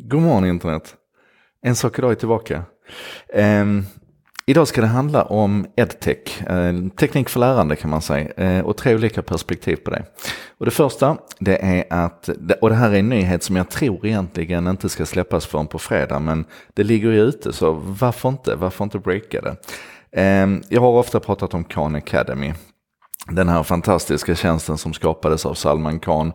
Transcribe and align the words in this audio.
God 0.00 0.22
morgon 0.22 0.44
internet. 0.44 0.94
En 1.62 1.76
sak 1.76 1.98
idag 1.98 2.10
är 2.10 2.14
tillbaka. 2.14 2.62
Um, 3.34 3.86
idag 4.46 4.68
ska 4.68 4.80
det 4.80 4.86
handla 4.86 5.22
om 5.22 5.66
edtech, 5.76 6.42
uh, 6.50 6.88
teknik 6.88 7.28
för 7.28 7.40
lärande 7.40 7.76
kan 7.76 7.90
man 7.90 8.02
säga, 8.02 8.58
uh, 8.58 8.64
och 8.64 8.76
tre 8.76 8.94
olika 8.94 9.22
perspektiv 9.22 9.76
på 9.76 9.90
det. 9.90 10.04
Och 10.58 10.64
det 10.64 10.70
första, 10.70 11.16
det 11.38 11.64
är 11.64 11.84
att, 11.90 12.28
och 12.60 12.68
det 12.68 12.74
här 12.74 12.90
är 12.90 12.98
en 12.98 13.08
nyhet 13.08 13.42
som 13.42 13.56
jag 13.56 13.70
tror 13.70 14.06
egentligen 14.06 14.66
inte 14.66 14.88
ska 14.88 15.06
släppas 15.06 15.46
förrän 15.46 15.66
på 15.66 15.78
fredag, 15.78 16.18
men 16.18 16.44
det 16.74 16.82
ligger 16.82 17.10
ju 17.10 17.20
ute 17.20 17.52
så 17.52 17.72
varför 17.72 18.28
inte, 18.28 18.54
varför 18.54 18.84
inte 18.84 18.98
breaka 18.98 19.40
det? 19.40 19.56
Um, 20.42 20.62
jag 20.68 20.80
har 20.80 20.88
ofta 20.88 21.20
pratat 21.20 21.54
om 21.54 21.64
Khan 21.64 21.94
Academy 21.94 22.54
den 23.30 23.48
här 23.48 23.62
fantastiska 23.62 24.34
tjänsten 24.34 24.78
som 24.78 24.92
skapades 24.92 25.46
av 25.46 25.54
Salman 25.54 26.00
Khan 26.00 26.32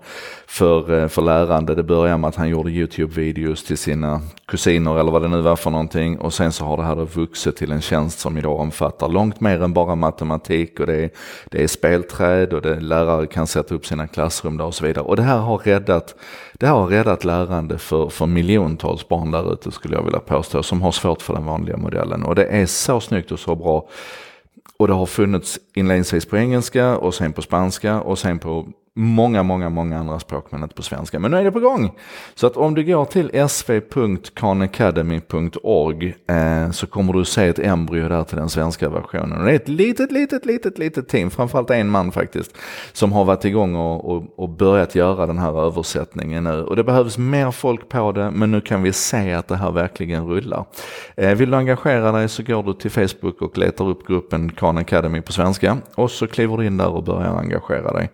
för, 0.48 1.02
eh, 1.02 1.08
för 1.08 1.22
lärande. 1.22 1.76
Det 1.76 1.84
började 1.84 2.18
med 2.18 2.28
att 2.28 2.36
han 2.36 2.50
gjorde 2.50 2.70
YouTube-videos 2.70 3.68
till 3.68 3.78
sina 3.78 4.22
kusiner 4.48 5.00
eller 5.00 5.12
vad 5.12 5.22
det 5.22 5.28
nu 5.28 5.42
var 5.42 5.56
för 5.56 5.72
någonting. 5.72 6.20
Och 6.20 6.34
sen 6.34 6.52
så 6.52 6.66
har 6.66 6.78
det 6.78 6.84
här 6.84 6.96
då 6.96 7.06
vuxit 7.06 7.56
till 7.56 7.72
en 7.72 7.82
tjänst 7.82 8.20
som 8.20 8.38
idag 8.38 8.60
omfattar 8.60 9.10
långt 9.10 9.42
mer 9.42 9.64
än 9.64 9.74
bara 9.74 9.96
matematik 9.96 10.80
och 10.80 10.88
det 10.88 10.96
är, 10.96 11.10
det 11.46 11.64
är 11.64 11.68
spelträd 11.68 12.54
och 12.54 12.62
det, 12.62 12.80
lärare 12.80 13.28
kan 13.28 13.48
sätta 13.48 13.76
upp 13.76 13.86
sina 13.86 14.08
klassrum 14.08 14.58
där 14.58 14.66
och 14.66 14.76
så 14.76 14.86
vidare. 14.86 15.06
Och 15.06 15.16
det 15.16 15.24
här 15.24 15.38
har 15.38 15.58
räddat, 15.58 16.16
det 16.54 16.68
här 16.68 16.74
har 16.74 16.88
räddat 16.88 17.26
lärande 17.26 17.78
för, 17.78 18.10
för 18.10 18.26
miljontals 18.26 19.08
barn 19.08 19.32
där 19.32 19.54
ute 19.54 19.72
skulle 19.72 19.96
jag 19.96 20.04
vilja 20.04 20.20
påstå 20.20 20.64
som 20.64 20.82
har 20.82 20.92
svårt 20.92 21.22
för 21.22 21.34
den 21.34 21.46
vanliga 21.46 21.78
modellen. 21.78 22.24
Och 22.24 22.36
det 22.36 22.46
är 22.46 22.66
så 22.66 23.00
snyggt 23.00 23.32
och 23.32 23.40
så 23.40 23.56
bra. 23.56 23.88
Och 24.78 24.88
det 24.88 24.94
har 24.94 25.06
funnits 25.06 25.60
inledningsvis 25.76 26.26
på 26.26 26.38
engelska 26.38 26.98
och 26.98 27.14
sen 27.14 27.34
på 27.34 27.42
spanska 27.42 28.02
och 28.02 28.20
sen 28.20 28.40
på 28.40 28.68
många, 28.96 29.44
många, 29.44 29.70
många 29.70 30.00
andra 30.00 30.20
språk 30.20 30.46
men 30.50 30.64
inte 30.64 30.76
på 30.76 30.82
svenska. 30.82 31.20
Men 31.20 31.32
nu 31.32 31.38
är 31.38 31.44
det 31.44 31.52
på 31.52 31.60
gång! 31.60 31.92
Så 32.36 32.48
att 32.48 32.58
om 32.58 32.74
du 32.74 32.84
går 32.84 33.06
till 33.06 33.50
sv.kanacademy.org 33.50 36.16
eh, 36.28 36.72
så 36.72 36.88
kommer 36.88 37.14
du 37.14 37.26
se 37.26 37.48
ett 37.48 37.60
embryo 37.60 38.10
där 38.10 38.24
till 38.24 38.38
den 38.38 38.50
svenska 38.50 38.90
versionen. 38.90 39.40
Och 39.40 39.46
det 39.46 39.52
är 39.52 39.56
ett 39.56 39.68
litet, 39.68 40.12
litet, 40.12 40.46
litet, 40.46 40.78
litet 40.78 41.10
team, 41.10 41.30
framförallt 41.30 41.70
en 41.70 41.90
man 41.90 42.12
faktiskt, 42.12 42.58
som 42.92 43.12
har 43.12 43.26
varit 43.26 43.46
igång 43.46 43.76
och, 43.76 44.16
och, 44.16 44.24
och 44.36 44.50
börjat 44.50 44.96
göra 44.96 45.26
den 45.26 45.38
här 45.38 45.66
översättningen 45.66 46.44
nu. 46.44 46.64
Och 46.64 46.76
det 46.76 46.84
behövs 46.84 47.18
mer 47.18 47.52
folk 47.52 47.90
på 47.90 48.12
det, 48.12 48.32
men 48.32 48.52
nu 48.52 48.62
kan 48.62 48.84
vi 48.84 48.94
se 48.94 49.34
att 49.34 49.48
det 49.48 49.56
här 49.56 49.72
verkligen 49.72 50.28
rullar. 50.28 50.66
Eh, 51.18 51.36
vill 51.36 51.52
du 51.52 51.58
engagera 51.58 52.12
dig 52.12 52.30
så 52.30 52.44
går 52.44 52.64
du 52.64 52.74
till 52.74 52.92
Facebook 52.92 53.42
och 53.42 53.58
letar 53.58 53.90
upp 53.90 54.08
gruppen 54.08 54.52
Khan 54.52 54.78
Academy 54.78 55.22
på 55.22 55.32
svenska 55.32 55.78
och 55.96 56.12
så 56.12 56.28
kliver 56.28 56.58
du 56.58 56.66
in 56.66 56.78
där 56.78 56.90
och 56.90 57.04
börjar 57.04 57.38
engagera 57.38 57.94
dig. 57.94 58.10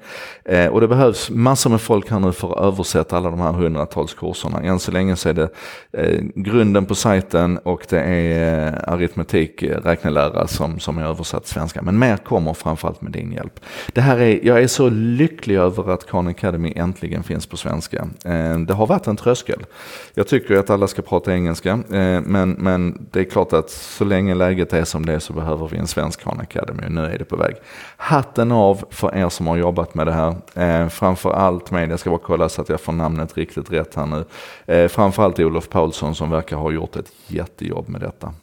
Eh, 0.45 0.69
Eh, 0.70 0.73
och 0.73 0.81
det 0.81 0.88
behövs 0.88 1.30
massor 1.30 1.70
med 1.70 1.81
folk 1.81 2.12
här 2.12 2.20
nu 2.20 2.31
för 2.31 2.52
att 2.52 2.66
översätta 2.73 3.17
alla 3.17 3.30
de 3.30 3.39
här 3.39 3.52
hundratals 3.52 4.14
kurserna. 4.14 4.62
Än 4.62 4.80
så 4.80 4.92
länge 4.92 5.16
så 5.16 5.30
är 5.30 5.34
det 5.34 5.50
eh, 5.92 6.22
grunden 6.36 6.86
på 6.86 6.95
sajten 6.95 7.58
och 7.58 7.86
det 7.89 8.00
är 8.00 8.67
eh, 8.67 8.94
aritmetik, 8.94 9.64
eh, 9.64 9.78
räknelära 9.81 10.47
som, 10.47 10.80
som 10.80 10.97
är 10.97 11.03
översatt 11.03 11.44
till 11.44 11.53
svenska. 11.53 11.81
Men 11.81 12.00
mer 12.00 12.17
kommer 12.17 12.53
framförallt 12.53 13.02
med 13.02 13.12
din 13.12 13.31
hjälp. 13.31 13.59
Det 13.94 14.02
här 14.02 14.20
är, 14.20 14.40
jag 14.44 14.64
är 14.64 14.67
så 14.67 14.90
lycklig 14.90 15.56
över 15.56 15.94
att 15.94 16.08
Khan 16.08 16.28
Academy 16.28 16.73
äntligen 16.75 17.23
finns 17.23 17.47
på 17.47 17.58
svenska. 17.58 18.08
Eh, 18.25 18.59
det 18.59 18.73
har 18.73 18.88
varit 18.88 19.08
en 19.08 19.16
tröskel. 19.16 19.66
Jag 20.14 20.28
tycker 20.28 20.56
att 20.56 20.70
alla 20.70 20.88
ska 20.88 21.02
prata 21.02 21.34
engelska, 21.34 21.72
eh, 21.72 22.22
men, 22.22 22.52
men 22.52 23.08
det 23.12 23.20
är 23.20 23.23
klart 23.23 23.53
att 23.53 23.70
så 23.70 24.06
länge 24.06 24.36
läget 24.36 24.73
är 24.73 24.84
som 24.84 25.06
det 25.06 25.14
är 25.14 25.20
så 25.20 25.34
behöver 25.34 25.67
vi 25.67 25.78
en 25.78 25.88
svensk 25.88 26.23
Khan 26.23 26.40
Academy 26.40 26.86
och 26.86 26.92
nu 26.92 27.06
är 27.06 27.17
det 27.17 27.25
på 27.25 27.36
väg. 27.36 27.56
Hatten 27.97 28.52
av 28.52 28.84
för 28.90 29.16
er 29.16 29.30
som 29.30 29.47
har 29.47 29.58
jobbat 29.58 29.95
med 29.95 30.08
det 30.08 30.14
här. 30.14 30.36
Eh, 30.59 30.88
framförallt 30.88 31.71
med, 31.71 31.91
jag 31.91 31.99
ska 31.99 32.09
bara 32.09 32.19
kolla 32.19 32.49
så 32.49 32.61
att 32.61 32.69
jag 32.69 32.81
får 32.81 32.93
namnet 32.93 33.38
riktigt 33.38 33.71
rätt 33.71 33.95
här 33.95 34.05
nu. 34.05 34.25
Eh, 34.73 34.88
framförallt 34.88 35.39
Olof 35.39 35.69
Paulsson 35.69 36.16
som 36.16 36.29
verkar 36.29 36.57
ha 36.57 36.71
gjort 36.71 36.95
ett 36.95 37.11
jättejobb 37.27 37.89
med 37.89 38.01
detta. 38.01 38.33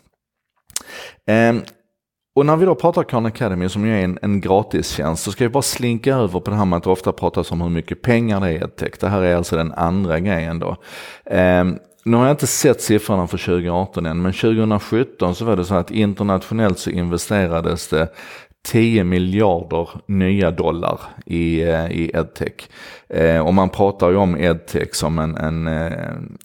Eh, 1.26 1.56
och 2.36 2.46
när 2.46 2.56
vi 2.56 2.66
då 2.66 2.74
pratar 2.74 3.02
Khan 3.02 3.26
Academy 3.26 3.68
som 3.68 3.86
ju 3.86 3.98
är 3.98 4.04
en, 4.04 4.18
en 4.22 4.40
gratistjänst 4.40 5.22
så 5.22 5.32
ska 5.32 5.44
jag 5.44 5.52
bara 5.52 5.62
slinka 5.62 6.14
över 6.14 6.40
på 6.40 6.50
det 6.50 6.56
här 6.56 6.64
med 6.64 6.76
att 6.76 6.82
det 6.82 6.90
ofta 6.90 7.12
pratas 7.12 7.52
om 7.52 7.60
hur 7.60 7.70
mycket 7.70 8.02
pengar 8.02 8.40
det 8.40 8.46
är 8.46 8.52
i 8.52 8.56
edtech. 8.56 8.92
Det 9.00 9.08
här 9.08 9.22
är 9.22 9.36
alltså 9.36 9.56
den 9.56 9.72
andra 9.72 10.20
grejen 10.20 10.58
då. 10.58 10.76
Eh, 11.24 11.64
nu 12.04 12.16
har 12.16 12.24
jag 12.24 12.32
inte 12.32 12.46
sett 12.46 12.80
siffrorna 12.80 13.26
för 13.26 13.38
2018 13.38 14.06
än, 14.06 14.22
men 14.22 14.32
2017 14.32 15.34
så 15.34 15.44
var 15.44 15.56
det 15.56 15.64
så 15.64 15.74
att 15.74 15.90
internationellt 15.90 16.78
så 16.78 16.90
investerades 16.90 17.88
det 17.88 18.08
10 18.66 19.04
miljarder 19.04 19.88
nya 20.06 20.50
dollar 20.50 21.00
i, 21.26 21.62
eh, 21.62 21.90
i 21.90 22.10
edtech. 22.14 22.68
Eh, 23.08 23.46
och 23.46 23.54
man 23.54 23.68
pratar 23.68 24.10
ju 24.10 24.16
om 24.16 24.36
edtech 24.36 24.94
som 24.94 25.18
en, 25.18 25.36
en 25.36 25.66
eh, 25.66 25.92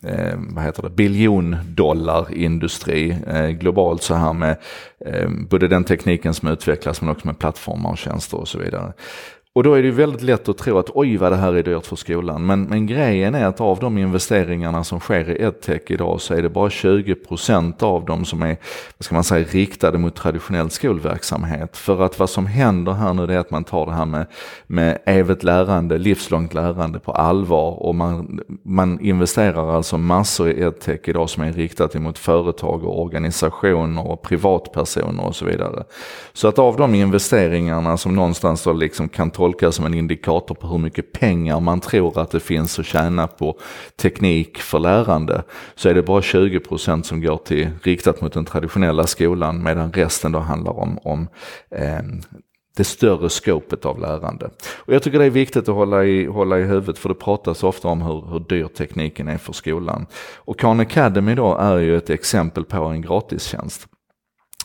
eh 0.06 0.36
vad 0.38 0.64
heter 0.64 0.84
det, 0.84 0.90
biljon 0.90 1.58
dollar 1.68 2.34
industri 2.34 3.18
eh, 3.28 3.48
globalt 3.48 4.04
så 4.04 4.16
här 4.16 4.34
med 4.34 4.58
eh, 5.06 5.30
både 5.50 5.68
den 5.68 5.84
tekniken 5.84 6.34
som 6.34 6.50
utvecklas 6.50 7.02
men 7.02 7.09
också 7.09 7.28
med 7.28 7.40
plattformar 7.40 7.92
och 7.92 7.98
tjänster 7.98 8.38
och 8.38 8.48
så 8.48 8.59
vidare. 8.59 8.94
Och 9.53 9.63
då 9.63 9.73
är 9.73 9.84
det 9.84 9.91
väldigt 9.91 10.22
lätt 10.22 10.50
att 10.50 10.57
tro 10.57 10.78
att 10.78 10.89
oj 10.94 11.17
vad 11.17 11.31
det 11.31 11.35
här 11.35 11.53
är 11.53 11.63
dyrt 11.63 11.85
för 11.85 11.95
skolan. 11.95 12.45
Men, 12.45 12.63
men 12.63 12.85
grejen 12.85 13.35
är 13.35 13.45
att 13.45 13.62
av 13.62 13.79
de 13.79 13.97
investeringarna 13.97 14.84
som 14.84 15.00
sker 15.00 15.29
i 15.29 15.44
edtech 15.44 15.81
idag 15.88 16.22
så 16.22 16.34
är 16.34 16.41
det 16.41 16.50
bara 16.50 16.69
20% 16.69 17.84
av 17.84 18.06
dem 18.06 18.25
som 18.25 18.41
är, 18.41 18.57
vad 18.97 19.06
ska 19.06 19.16
man 19.16 19.23
säga, 19.23 19.45
riktade 19.50 19.97
mot 19.97 20.16
traditionell 20.16 20.69
skolverksamhet. 20.69 21.78
För 21.78 22.01
att 22.01 22.19
vad 22.19 22.29
som 22.29 22.45
händer 22.45 22.91
här 22.91 23.13
nu 23.13 23.23
är 23.23 23.38
att 23.38 23.51
man 23.51 23.63
tar 23.63 23.85
det 23.85 23.91
här 23.91 24.06
med, 24.06 24.25
med 24.67 24.97
evigt 25.06 25.44
lärande, 25.44 25.97
livslångt 25.97 26.53
lärande 26.53 27.00
på 27.00 27.11
allvar. 27.11 27.84
Och 27.84 27.95
man, 27.95 28.40
man 28.63 29.00
investerar 29.00 29.75
alltså 29.75 29.97
massor 29.97 30.50
i 30.50 30.61
edtech 30.61 31.00
idag 31.03 31.29
som 31.29 31.44
är 31.44 31.53
riktat 31.53 31.95
emot 31.95 32.17
företag 32.17 32.84
och 32.84 33.01
organisationer 33.01 34.07
och 34.07 34.22
privatpersoner 34.22 35.25
och 35.25 35.35
så 35.35 35.45
vidare. 35.45 35.84
Så 36.34 36.47
att 36.47 36.59
av 36.59 36.78
de 36.78 36.95
investeringarna 36.95 37.97
som 37.97 38.16
någonstans 38.16 38.63
då 38.63 38.73
liksom 38.73 39.09
kan 39.09 39.29
ta 39.31 39.41
tolkas 39.41 39.75
som 39.75 39.85
en 39.85 39.94
indikator 39.94 40.56
på 40.56 40.68
hur 40.68 40.78
mycket 40.78 41.12
pengar 41.12 41.59
man 41.59 41.79
tror 41.79 42.19
att 42.19 42.31
det 42.31 42.40
finns 42.40 42.79
att 42.79 42.85
tjäna 42.85 43.28
på 43.28 43.59
teknik 43.96 44.57
för 44.57 44.79
lärande 44.79 45.44
så 45.75 45.90
är 45.90 45.94
det 45.94 46.03
bara 46.03 46.22
20% 46.22 47.03
som 47.03 47.22
går 47.22 47.38
till 47.38 47.69
riktat 47.84 48.22
mot 48.22 48.34
den 48.34 48.46
traditionella 48.46 49.07
skolan 49.07 49.63
medan 49.63 49.91
resten 49.91 50.31
då 50.31 50.40
handlar 50.40 50.79
om, 50.79 51.00
om 51.03 51.28
eh, 51.75 52.02
det 52.78 52.84
större 52.84 53.29
skopet 53.29 53.85
av 53.85 54.00
lärande. 54.00 54.50
Och 54.78 54.94
jag 54.94 55.03
tycker 55.03 55.19
det 55.19 55.25
är 55.25 55.29
viktigt 55.29 55.69
att 55.69 55.75
hålla 55.75 56.06
i, 56.06 56.25
hålla 56.25 56.59
i 56.59 56.63
huvudet 56.63 56.97
för 56.97 57.09
det 57.09 57.16
pratas 57.16 57.63
ofta 57.63 57.88
om 57.88 58.02
hur, 58.02 58.25
hur 58.31 58.40
dyr 58.40 58.68
tekniken 58.68 59.28
är 59.28 59.38
för 59.38 59.53
skolan. 59.53 60.06
Och 60.38 60.59
Khan 60.59 60.79
Academy 60.79 61.35
då 61.35 61.58
är 61.58 61.78
ju 61.78 61.97
ett 61.97 62.09
exempel 62.09 62.63
på 62.63 62.84
en 62.84 63.02
gratistjänst. 63.02 63.88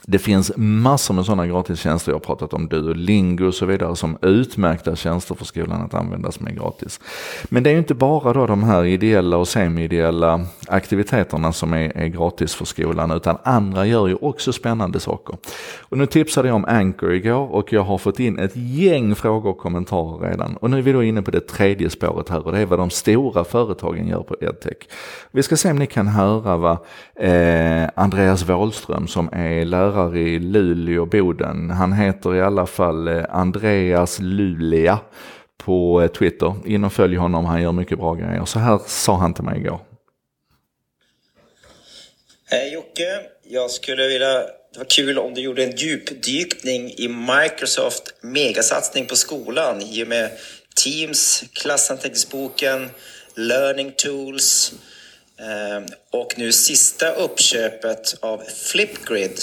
Det 0.08 0.18
finns 0.18 0.52
massor 0.56 1.14
med 1.14 1.24
sådana 1.24 1.46
gratistjänster, 1.46 2.12
jag 2.12 2.16
har 2.16 2.20
pratat 2.20 2.54
om 2.54 2.68
Duolingo 2.68 3.46
och 3.46 3.54
så 3.54 3.66
vidare, 3.66 3.96
som 3.96 4.18
utmärkta 4.22 4.96
tjänster 4.96 5.34
för 5.34 5.44
skolan 5.44 5.82
att 5.82 5.94
använda 5.94 6.32
som 6.32 6.46
är 6.46 6.50
gratis. 6.50 7.00
Men 7.44 7.62
det 7.62 7.70
är 7.70 7.72
ju 7.72 7.78
inte 7.78 7.94
bara 7.94 8.32
då 8.32 8.46
de 8.46 8.62
här 8.62 8.84
ideella 8.84 9.36
och 9.36 9.48
semi-ideella 9.48 10.46
aktiviteterna 10.68 11.52
som 11.52 11.72
är, 11.72 11.96
är, 11.96 12.06
gratis 12.06 12.54
för 12.54 12.64
skolan, 12.64 13.10
utan 13.10 13.38
andra 13.42 13.86
gör 13.86 14.06
ju 14.06 14.14
också 14.14 14.52
spännande 14.52 15.00
saker. 15.00 15.36
Och 15.80 15.98
nu 15.98 16.06
tipsade 16.06 16.48
jag 16.48 16.54
om 16.54 16.64
Anchor 16.64 17.14
igår 17.14 17.52
och 17.52 17.72
jag 17.72 17.82
har 17.82 17.98
fått 17.98 18.20
in 18.20 18.38
ett 18.38 18.56
gäng 18.56 19.14
frågor 19.14 19.50
och 19.50 19.58
kommentarer 19.58 20.30
redan. 20.30 20.56
Och 20.56 20.70
nu 20.70 20.78
är 20.78 20.82
vi 20.82 20.92
då 20.92 21.02
inne 21.02 21.22
på 21.22 21.30
det 21.30 21.40
tredje 21.40 21.90
spåret 21.90 22.28
här 22.28 22.46
och 22.46 22.52
det 22.52 22.58
är 22.58 22.66
vad 22.66 22.78
de 22.78 22.90
stora 22.90 23.44
företagen 23.44 24.08
gör 24.08 24.22
på 24.22 24.36
edtech. 24.40 24.88
Vi 25.30 25.42
ska 25.42 25.56
se 25.56 25.70
om 25.70 25.76
ni 25.76 25.86
kan 25.86 26.06
höra 26.06 26.56
vad 26.56 26.78
eh, 27.14 27.88
Andreas 27.94 28.48
Wåhlström 28.48 29.06
som 29.06 29.28
är 29.32 29.64
lärare 29.64 29.95
lärare 29.96 30.18
i 30.18 30.38
Luleå, 30.38 31.06
Boden. 31.06 31.70
Han 31.70 31.92
heter 31.92 32.34
i 32.34 32.40
alla 32.40 32.66
fall 32.66 33.08
eh, 33.08 33.24
Andreas 33.30 34.18
Lulia 34.20 34.98
på 35.56 36.02
eh, 36.02 36.08
Twitter. 36.08 36.54
In 36.66 36.84
och 36.84 36.92
följ 36.92 37.16
honom, 37.16 37.44
han 37.44 37.62
gör 37.62 37.72
mycket 37.72 37.98
bra 37.98 38.14
grejer. 38.14 38.44
Så 38.44 38.58
här 38.58 38.80
sa 38.86 39.16
han 39.16 39.34
till 39.34 39.44
mig 39.44 39.60
igår. 39.60 39.80
Hej 42.50 42.72
Jocke, 42.72 43.20
jag 43.42 43.70
skulle 43.70 44.08
vilja, 44.08 44.32
det 44.72 44.78
var 44.78 44.86
kul 44.90 45.18
om 45.18 45.34
du 45.34 45.40
gjorde 45.40 45.64
en 45.64 45.76
djupdykning 45.76 46.90
i 46.90 47.08
Microsoft 47.08 48.14
megasatsning 48.22 49.06
på 49.06 49.16
skolan 49.16 49.82
i 49.82 50.04
och 50.04 50.08
med 50.08 50.30
Teams, 50.84 51.44
klassanteckningsboken, 51.52 52.90
Learning 53.34 53.92
Tools 53.96 54.72
eh, 55.38 55.84
och 56.20 56.34
nu 56.36 56.52
sista 56.52 57.12
uppköpet 57.12 58.16
av 58.20 58.42
Flipgrid 58.72 59.38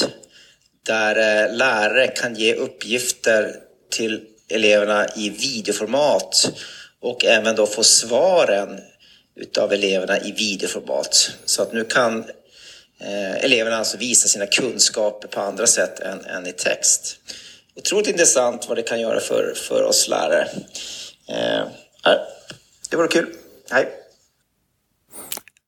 där 0.85 1.15
eh, 1.15 1.55
lärare 1.55 2.07
kan 2.07 2.35
ge 2.35 2.55
uppgifter 2.55 3.55
till 3.91 4.21
eleverna 4.49 5.07
i 5.15 5.29
videoformat 5.29 6.51
och 6.99 7.25
även 7.25 7.55
då 7.55 7.65
få 7.65 7.83
svaren 7.83 8.79
utav 9.35 9.73
eleverna 9.73 10.19
i 10.19 10.31
videoformat. 10.31 11.31
Så 11.45 11.61
att 11.61 11.73
nu 11.73 11.83
kan 11.83 12.19
eh, 12.99 13.43
eleverna 13.45 13.77
alltså 13.77 13.97
visa 13.97 14.27
sina 14.27 14.47
kunskaper 14.47 15.27
på 15.27 15.39
andra 15.41 15.67
sätt 15.67 15.99
än, 15.99 16.25
än 16.25 16.47
i 16.47 16.51
text. 16.51 17.19
Otroligt 17.75 18.07
intressant 18.07 18.65
vad 18.67 18.77
det 18.77 18.83
kan 18.83 19.01
göra 19.01 19.19
för, 19.19 19.53
för 19.55 19.83
oss 19.83 20.07
lärare. 20.07 20.47
Eh, 21.29 21.63
det 22.89 22.97
vore 22.97 23.07
kul. 23.07 23.33
Hej! 23.69 23.89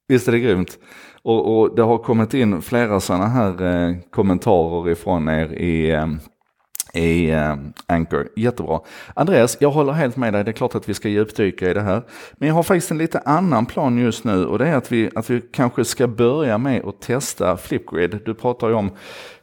Visst 0.08 0.28
är 0.28 0.32
det 0.32 0.40
grymt? 0.40 0.78
Och, 1.26 1.60
och 1.60 1.76
det 1.76 1.82
har 1.82 1.98
kommit 1.98 2.34
in 2.34 2.62
flera 2.62 3.00
sådana 3.00 3.28
här 3.28 3.62
eh, 3.62 3.96
kommentarer 4.10 4.90
ifrån 4.90 5.30
er 5.30 5.54
i 5.54 5.92
eh, 5.92 6.08
i 6.96 7.32
eh, 7.32 7.56
Anchor. 7.88 8.28
Jättebra. 8.36 8.80
Andreas, 9.14 9.58
jag 9.60 9.72
håller 9.72 9.94
helt 9.94 10.16
med 10.18 10.34
dig. 10.34 10.44
Det 10.44 10.52
är 10.52 10.54
klart 10.54 10.76
att 10.76 10.90
vi 10.90 10.94
ska 10.94 11.10
djupdyka 11.10 11.70
i 11.70 11.74
det 11.74 11.82
här. 11.82 12.04
Men 12.34 12.48
jag 12.48 12.56
har 12.56 12.64
faktiskt 12.64 12.92
en 12.92 12.98
lite 12.98 13.20
annan 13.20 13.66
plan 13.66 13.98
just 13.98 14.24
nu 14.24 14.46
och 14.46 14.60
det 14.60 14.68
är 14.68 14.76
att 14.76 14.92
vi, 14.92 15.10
att 15.16 15.30
vi 15.30 15.42
kanske 15.42 15.86
ska 15.86 16.08
börja 16.08 16.58
med 16.58 16.86
att 16.86 17.02
testa 17.02 17.58
Flipgrid. 17.58 18.20
Du 18.26 18.34
pratar 18.34 18.68
ju 18.68 18.74
om 18.74 18.92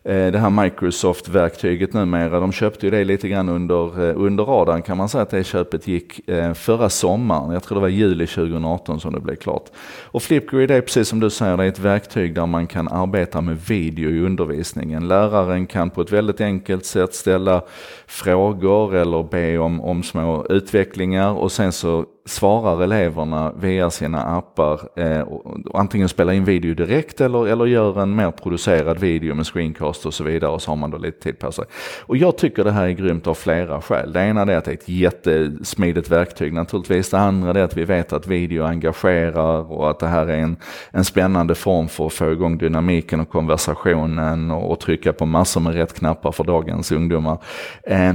Eh, 0.05 0.33
det 0.33 0.39
här 0.39 0.51
Microsoft-verktyget 0.51 1.93
numera. 1.93 2.41
De 2.41 2.53
köpte 2.53 2.87
ju 2.87 2.91
det 2.91 3.05
lite 3.05 3.29
grann 3.29 3.49
under, 3.49 4.09
eh, 4.09 4.15
under 4.17 4.45
radarn 4.45 4.83
kan 4.83 4.97
man 4.97 5.09
säga 5.09 5.23
att 5.23 5.31
det 5.31 5.45
köpet 5.45 5.89
gick 5.89 6.29
eh, 6.29 6.53
förra 6.53 6.89
sommaren. 6.89 7.53
Jag 7.53 7.63
tror 7.63 7.77
det 7.77 7.81
var 7.81 7.89
juli 7.89 8.27
2018 8.27 9.01
som 9.01 9.13
det 9.13 9.21
blev 9.21 9.37
klart. 9.37 9.71
Och 10.03 10.23
Flipgrid 10.23 10.71
är 10.71 10.81
precis 10.81 11.09
som 11.09 11.21
du 11.21 11.31
säger, 11.31 11.57
det 11.57 11.65
är 11.65 11.69
ett 11.69 11.79
verktyg 11.79 12.35
där 12.35 12.47
man 12.47 12.67
kan 12.67 12.89
arbeta 12.89 13.41
med 13.41 13.59
video 13.69 14.11
i 14.11 14.21
undervisningen. 14.21 15.09
Läraren 15.09 15.67
kan 15.67 15.91
på 15.91 16.01
ett 16.01 16.13
väldigt 16.13 16.41
enkelt 16.41 16.85
sätt 16.85 17.15
ställa 17.15 17.63
frågor 18.07 18.95
eller 18.95 19.23
be 19.23 19.59
om, 19.59 19.81
om 19.81 20.03
små 20.03 20.47
utvecklingar 20.49 21.33
och 21.33 21.53
sen 21.53 21.73
så 21.73 22.05
svarar 22.25 22.83
eleverna 22.83 23.53
via 23.57 23.91
sina 23.91 24.23
appar 24.23 24.81
eh, 24.97 25.21
och, 25.21 25.67
och 25.67 25.81
antingen 25.81 26.09
spelar 26.09 26.33
in 26.33 26.45
video 26.45 26.75
direkt 26.75 27.21
eller, 27.21 27.47
eller 27.47 27.67
gör 27.67 28.03
en 28.03 28.17
mer 28.17 28.31
producerad 28.31 28.99
video 28.99 29.35
med 29.35 29.47
screencast 29.47 30.07
och 30.07 30.15
så 30.15 30.25
vidare 30.25 30.51
och 30.51 30.63
så 30.63 30.71
har 30.71 30.77
man 30.77 30.91
då 30.91 30.99
lite 30.99 31.21
tid 31.21 31.39
på 31.39 31.53
sig. 31.53 31.65
Och 32.01 32.17
jag 32.17 32.37
tycker 32.39 32.65
det 32.65 32.73
här 32.73 32.87
är 32.87 32.91
grymt 32.91 33.27
av 33.27 33.35
flera 33.35 33.81
skäl. 33.81 34.13
Det 34.13 34.21
ena 34.21 34.43
är 34.43 34.57
att 34.57 34.65
det 34.65 34.71
är 34.71 34.75
ett 34.75 34.89
jättesmidigt 34.89 36.11
verktyg 36.11 36.53
naturligtvis. 36.53 37.11
Det 37.11 37.19
andra 37.19 37.61
är 37.61 37.65
att 37.65 37.77
vi 37.77 37.85
vet 37.85 38.13
att 38.13 38.27
video 38.27 38.65
engagerar 38.65 39.73
och 39.73 39.91
att 39.91 39.99
det 39.99 40.09
här 40.09 40.27
är 40.27 40.39
en, 40.39 40.57
en 40.91 41.05
spännande 41.05 41.55
form 41.55 41.89
för 41.89 42.07
att 42.07 42.13
få 42.13 42.33
igång 42.33 42.59
dynamiken 42.59 43.21
och 43.21 43.29
konversationen 43.29 44.51
och, 44.51 44.71
och 44.71 44.81
trycka 44.81 45.13
på 45.13 45.27
massor 45.27 45.61
med 45.61 45.75
rätt 45.75 45.95
knappar 45.99 46.33
för 46.33 46.45
dagens 46.45 46.93
ungdomar. 46.93 47.39
Eh, 47.83 48.13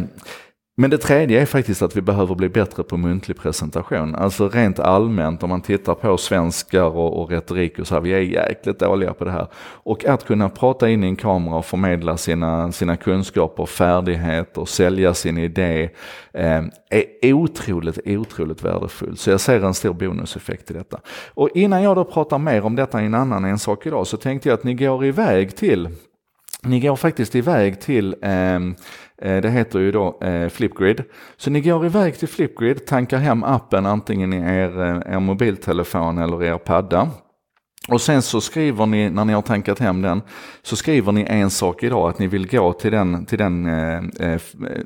men 0.80 0.90
det 0.90 0.98
tredje 0.98 1.42
är 1.42 1.46
faktiskt 1.46 1.82
att 1.82 1.96
vi 1.96 2.02
behöver 2.02 2.36
bli 2.36 2.50
bättre 2.50 2.84
på 2.84 2.98
muntlig 2.98 3.38
presentation. 3.38 4.16
Alltså 4.16 4.50
rent 4.50 4.80
allmänt 4.80 5.44
om 5.44 5.50
man 5.50 5.62
tittar 5.62 5.94
på 5.94 6.18
svenskar 6.18 6.84
och, 6.84 7.22
och 7.22 7.30
retorik 7.30 7.80
och 7.80 7.88
så 7.88 7.96
här, 7.96 8.02
vi 8.02 8.14
är 8.14 8.20
jäkligt 8.20 8.80
dåliga 8.80 9.14
på 9.14 9.26
det 9.26 9.32
här. 9.32 9.48
Och 9.58 10.06
att 10.06 10.26
kunna 10.26 10.50
prata 10.50 10.90
in 10.90 11.04
i 11.04 11.08
en 11.08 11.16
kamera 11.16 11.56
och 11.56 11.66
förmedla 11.66 12.18
sina, 12.18 12.72
sina 12.72 12.98
kunskaper, 12.98 13.66
färdigheter, 13.66 14.66
sälja 14.66 15.14
sin 15.14 15.38
idé 15.38 15.90
eh, 16.34 16.64
är 17.22 17.34
otroligt, 17.34 18.00
otroligt 18.06 18.64
värdefullt. 18.64 19.20
Så 19.20 19.30
jag 19.30 19.40
ser 19.40 19.66
en 19.66 19.74
stor 19.74 19.94
bonuseffekt 19.94 20.72
i 20.72 20.74
detta. 20.74 21.00
Och 21.34 21.50
innan 21.54 21.84
jag 21.84 21.96
då 21.96 22.04
pratar 22.04 22.38
mer 22.38 22.66
om 22.66 22.76
detta 22.76 23.02
i 23.02 23.06
en 23.06 23.14
annan 23.14 23.46
en 23.46 23.60
sak 23.60 23.86
idag 23.86 24.08
så 24.08 24.18
tänkte 24.18 24.50
jag 24.50 24.54
att 24.54 24.64
ni 24.64 24.74
går 24.74 25.06
iväg 25.06 25.56
till 25.56 25.90
ni 26.64 26.80
går 26.80 26.96
faktiskt 26.96 27.36
iväg 27.36 27.82
till 27.82 28.16
eh, 28.22 28.60
Eh, 29.22 29.42
det 29.42 29.50
heter 29.50 29.80
ju 29.80 29.92
då 29.92 30.20
eh, 30.22 30.50
Flipgrid. 30.50 31.04
Så 31.38 31.50
ni 31.50 31.62
går 31.62 31.86
iväg 31.86 32.20
till 32.20 32.28
Flipgrid, 32.28 32.86
tankar 32.86 33.18
hem 33.18 33.44
appen 33.44 33.86
antingen 33.86 34.34
i 34.34 34.38
er, 34.38 34.82
eh, 34.82 35.16
er 35.16 35.20
mobiltelefon 35.20 36.18
eller 36.18 36.44
er 36.44 36.58
padda. 36.58 37.10
Och 37.90 38.02
sen 38.02 38.22
så 38.22 38.42
skriver 38.42 38.86
ni, 38.86 39.10
när 39.10 39.26
ni 39.26 39.34
har 39.34 39.42
tankat 39.42 39.80
hem 39.80 40.02
den, 40.02 40.22
så 40.62 40.76
skriver 40.76 41.12
ni 41.12 41.26
en 41.30 41.50
sak 41.50 41.84
idag, 41.84 42.10
att 42.10 42.20
ni 42.20 42.28
vill 42.28 42.48
gå 42.48 42.74
till 42.74 42.92
den, 42.92 43.26
till 43.26 43.38
den 43.38 43.66
eh, 43.66 43.98
eh 44.20 44.40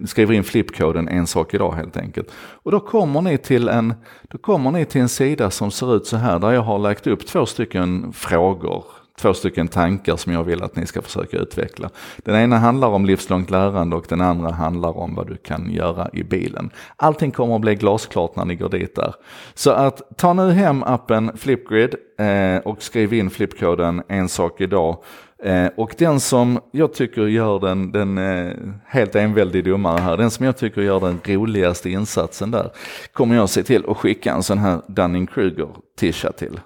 skriver 0.05 0.33
in 0.33 0.43
flipkoden 0.43 1.07
en 1.07 1.27
sak 1.27 1.53
idag 1.53 1.71
helt 1.71 1.97
enkelt. 1.97 2.31
Och 2.63 2.71
då 2.71 2.79
kommer 2.79 3.21
ni 3.21 3.37
till 3.37 3.69
en, 3.69 3.93
då 4.23 4.37
kommer 4.37 4.71
ni 4.71 4.85
till 4.85 5.01
en 5.01 5.09
sida 5.09 5.49
som 5.49 5.71
ser 5.71 5.95
ut 5.95 6.05
så 6.05 6.17
här, 6.17 6.39
där 6.39 6.51
jag 6.51 6.61
har 6.61 6.79
lagt 6.79 7.07
upp 7.07 7.27
två 7.27 7.45
stycken 7.45 8.13
frågor 8.13 8.83
två 9.21 9.33
stycken 9.33 9.67
tankar 9.67 10.15
som 10.15 10.33
jag 10.33 10.43
vill 10.43 10.63
att 10.63 10.75
ni 10.75 10.85
ska 10.85 11.01
försöka 11.01 11.37
utveckla. 11.37 11.89
Den 12.17 12.35
ena 12.35 12.57
handlar 12.57 12.87
om 12.87 13.05
livslångt 13.05 13.49
lärande 13.49 13.95
och 13.95 14.05
den 14.09 14.21
andra 14.21 14.51
handlar 14.51 14.97
om 14.97 15.15
vad 15.15 15.27
du 15.27 15.37
kan 15.37 15.71
göra 15.71 16.09
i 16.13 16.23
bilen. 16.23 16.69
Allting 16.95 17.31
kommer 17.31 17.55
att 17.55 17.61
bli 17.61 17.75
glasklart 17.75 18.35
när 18.35 18.45
ni 18.45 18.55
går 18.55 18.69
dit 18.69 18.95
där. 18.95 19.15
Så 19.53 19.71
att 19.71 20.17
ta 20.17 20.33
nu 20.33 20.51
hem 20.51 20.83
appen 20.83 21.37
Flipgrid 21.37 21.95
eh, 22.19 22.57
och 22.57 22.83
skriv 22.83 23.13
in 23.13 23.29
flipkoden 23.29 24.03
en 24.07 24.29
sak 24.29 24.61
idag. 24.61 24.97
Eh, 25.43 25.67
och 25.77 25.95
den 25.97 26.19
som 26.19 26.59
jag 26.71 26.93
tycker 26.93 27.21
gör 27.27 27.59
den, 27.59 27.91
den 27.91 28.17
eh, 28.17 28.53
helt 28.85 29.15
enväldig 29.15 29.65
domare 29.65 30.01
här, 30.01 30.17
den 30.17 30.31
som 30.31 30.45
jag 30.45 30.57
tycker 30.57 30.81
gör 30.81 30.99
den 30.99 31.19
roligaste 31.25 31.89
insatsen 31.89 32.51
där, 32.51 32.71
kommer 33.13 33.35
jag 33.35 33.49
se 33.49 33.63
till 33.63 33.85
att 33.87 33.97
skicka 33.97 34.33
en 34.33 34.43
sån 34.43 34.57
här 34.57 34.81
Dunning-Kruger-tisha 34.87 36.31
till. 36.31 36.59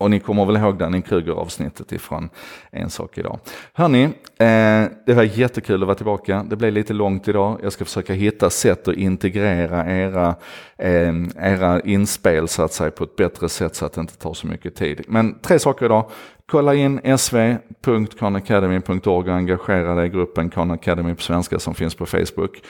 Och 0.00 0.10
ni 0.10 0.20
kommer 0.20 0.46
väl 0.46 0.56
ihåg 0.56 0.78
Danny 0.78 1.02
Kruger 1.02 1.32
avsnittet 1.32 1.92
ifrån 1.92 2.28
En 2.70 2.90
sak 2.90 3.18
idag. 3.18 3.38
Hörni, 3.72 4.04
eh, 4.04 4.84
det 5.06 5.14
var 5.14 5.22
jättekul 5.22 5.82
att 5.82 5.86
vara 5.86 5.96
tillbaka. 5.96 6.46
Det 6.50 6.56
blev 6.56 6.72
lite 6.72 6.92
långt 6.92 7.28
idag. 7.28 7.60
Jag 7.62 7.72
ska 7.72 7.84
försöka 7.84 8.12
hitta 8.12 8.50
sätt 8.50 8.88
att 8.88 8.94
integrera 8.94 9.86
era, 9.86 10.34
eh, 10.78 11.14
era 11.38 11.80
inspel 11.80 12.48
så 12.48 12.62
att 12.62 12.72
säga 12.72 12.90
på 12.90 13.04
ett 13.04 13.16
bättre 13.16 13.48
sätt 13.48 13.74
så 13.74 13.86
att 13.86 13.92
det 13.92 14.00
inte 14.00 14.16
tar 14.16 14.34
så 14.34 14.46
mycket 14.46 14.74
tid. 14.74 15.00
Men 15.08 15.38
tre 15.38 15.58
saker 15.58 15.86
idag. 15.86 16.10
Kolla 16.50 16.74
in 16.74 17.18
sv.khanacademy.org 17.18 19.30
och 19.30 19.36
engagera 19.36 19.94
dig 19.94 20.06
i 20.06 20.08
gruppen 20.08 20.50
Khan 20.50 20.70
Academy 20.70 21.14
på 21.14 21.22
svenska 21.22 21.58
som 21.58 21.74
finns 21.74 21.94
på 21.94 22.06
Facebook. 22.06 22.62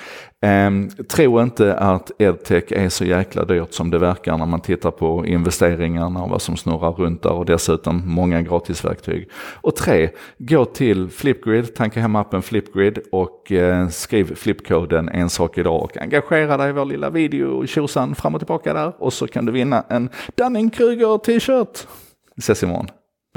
Ehm, 0.42 0.88
tro 0.88 1.42
inte 1.42 1.74
att 1.74 2.10
edtech 2.18 2.72
är 2.72 2.88
så 2.88 3.04
jäkla 3.04 3.44
dyrt 3.44 3.72
som 3.72 3.90
det 3.90 3.98
verkar 3.98 4.38
när 4.38 4.46
man 4.46 4.60
tittar 4.60 4.90
på 4.90 5.26
investeringarna 5.26 6.22
och 6.22 6.30
vad 6.30 6.42
som 6.42 6.56
snurrar 6.56 6.92
runt 6.92 7.22
där 7.22 7.32
och 7.32 7.44
dessutom 7.44 8.14
många 8.14 8.42
gratisverktyg. 8.42 9.30
Och 9.54 9.76
tre, 9.76 10.10
gå 10.38 10.64
till 10.64 11.08
Flipgrid, 11.08 11.74
tanka 11.74 12.00
hem 12.00 12.16
appen 12.16 12.42
Flipgrid 12.42 12.98
och 13.12 13.52
eh, 13.52 13.88
skriv 13.88 14.34
flipkoden 14.34 15.08
en 15.08 15.30
sak 15.30 15.58
idag 15.58 15.82
och 15.82 15.96
engagera 15.96 16.56
dig 16.56 16.68
i 16.68 16.72
vår 16.72 16.84
lilla 16.84 17.10
video 17.10 17.66
tjosan 17.66 18.14
fram 18.14 18.34
och 18.34 18.40
tillbaka 18.40 18.74
där 18.74 18.92
och 18.98 19.12
så 19.12 19.26
kan 19.26 19.44
du 19.44 19.52
vinna 19.52 19.84
en 19.88 20.10
Dunning-Kruger 20.36 21.18
t-shirt. 21.18 21.86
Vi 22.36 22.40
ses 22.40 22.62
imorgon. 22.62 22.88